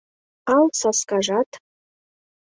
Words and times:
Ал 0.53 0.65
саскажат 0.79 1.49